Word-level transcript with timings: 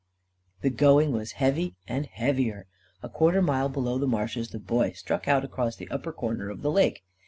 The 0.61 0.71
going 0.71 1.11
was 1.11 1.33
heavy 1.33 1.75
and 1.87 2.07
heavier. 2.07 2.65
A 3.03 3.07
quarter 3.09 3.39
mile 3.39 3.69
below 3.69 3.99
the 3.99 4.07
marshes 4.07 4.49
the 4.49 4.57
Boy 4.57 4.93
struck 4.93 5.27
out 5.27 5.45
across 5.45 5.75
the 5.75 5.87
upper 5.91 6.11
corner 6.11 6.49
of 6.49 6.63
the 6.63 6.71
lake. 6.71 7.03